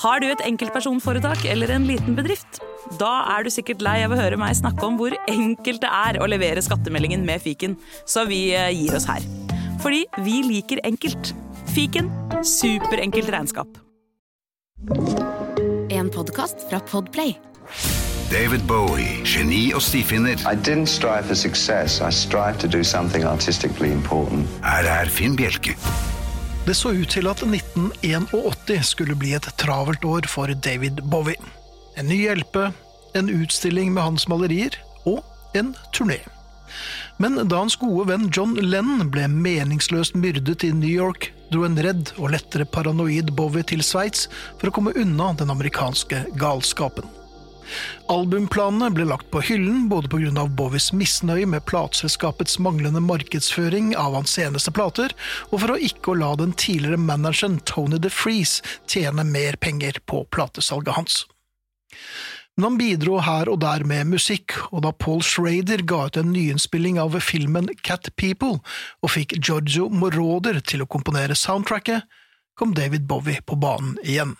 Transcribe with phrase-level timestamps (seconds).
[0.00, 2.62] Har du et enkeltpersonforetak eller en liten bedrift?
[3.00, 6.18] Da er du sikkert lei av å høre meg snakke om hvor enkelt det er
[6.22, 7.76] å levere skattemeldingen med fiken,
[8.08, 9.26] så vi eh, gir oss her.
[9.84, 11.34] Fordi vi liker enkelt.
[11.74, 12.08] Fiken
[12.40, 13.76] superenkelt regnskap.
[15.92, 17.36] En podkast fra Podplay.
[18.30, 20.40] David Bowie, geni og stifinner.
[20.48, 22.00] I didn't strive for success.
[22.00, 24.48] I strived to do something artistically important.
[24.64, 25.76] Her er Finn Bjelke.
[26.66, 31.40] Det så ut til at 1981 skulle bli et travelt år for David Bowie.
[31.96, 32.58] En ny LP,
[33.16, 34.76] en utstilling med hans malerier
[35.08, 35.24] og
[35.56, 36.20] en turné.
[37.16, 41.80] Men da hans gode venn John Lennon ble meningsløst myrdet i New York, dro en
[41.80, 44.28] redd og lettere paranoid Bowie til Sveits
[44.60, 47.08] for å komme unna den amerikanske galskapen.
[48.10, 50.46] Albumplanene ble lagt på hyllen både pga.
[50.56, 55.14] Bowies misnøye med plateselskapets manglende markedsføring av hans seneste plater,
[55.50, 60.24] og for å ikke å la den tidligere manageren Tony DeFreeze tjene mer penger på
[60.34, 61.24] platesalget hans.
[62.56, 66.32] Men han bidro her og der med musikk, og da Paul Schrader ga ut en
[66.34, 68.58] nyinnspilling av filmen Cat People
[69.00, 72.04] og fikk Giorgio Moroder til å komponere soundtracket,
[72.58, 74.34] kom David Bowie på banen igjen.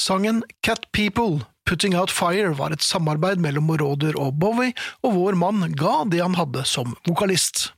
[0.00, 5.38] Sangen Cat People Putting Out Fire var et samarbeid mellom Moroder og Bowie, og vår
[5.38, 7.70] mann ga det han hadde som vokalist.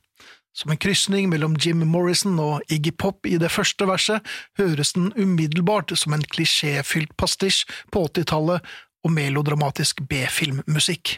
[0.55, 5.11] Som en krysning mellom Jim Morrison og Iggy Pop i det første verset høres den
[5.19, 8.63] umiddelbart som en klisjéfylt pastisj på 80-tallet
[9.05, 11.17] og melodramatisk B-filmmusikk.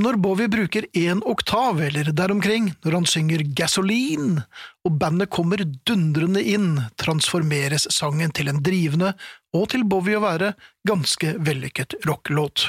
[0.00, 4.44] Når Bowie bruker én oktav eller der omkring, når han synger Gasoline,
[4.86, 9.10] og bandet kommer dundrende inn, transformeres sangen til en drivende,
[9.56, 10.54] og til Bowie å være,
[10.88, 12.68] ganske vellykket rockelåt.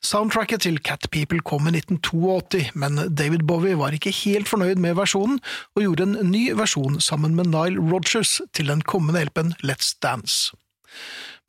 [0.00, 4.96] Soundtracket til Cat People kom i 1982, men David Bowie var ikke helt fornøyd med
[4.96, 5.40] versjonen,
[5.76, 10.56] og gjorde en ny versjon sammen med Nile Rogers til den kommende LP-en Let's Dance.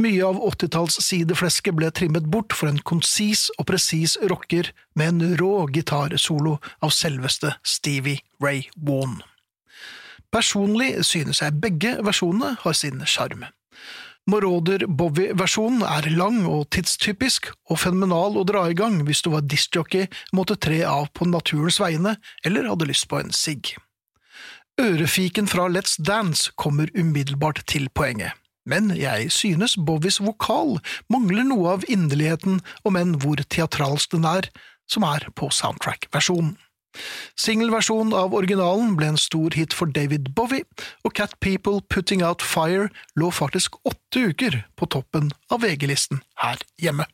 [0.02, 5.36] Mye av 80-talls sideflesket ble trimmet bort for en konsis og presis rocker med en
[5.38, 9.20] rå gitarsolo av selveste Stevie Ray Vaughan.
[10.32, 13.44] Personlig synes jeg begge versjonene har sin sjarm.
[14.32, 19.44] Moroder Bowie-versjonen er lang og tidstypisk, og fenomenal å dra i gang hvis du var
[19.44, 22.16] discjockey, måtte tre av på naturens vegne
[22.48, 23.74] eller hadde lyst på en sigg.
[24.80, 28.38] Ørefiken fra Let's Dance kommer umiddelbart til poenget.
[28.64, 30.78] Men jeg synes Bowies vokal
[31.12, 34.48] mangler noe av inderligheten, om enn hvor teatralsk den er,
[34.88, 36.56] som er på soundtrack-versjonen.
[37.40, 40.68] Singelversjonen av originalen ble en stor hit for David Bowie,
[41.06, 46.62] og Cat People Putting Out Fire lå faktisk åtte uker på toppen av VG-listen her
[46.82, 47.08] hjemme.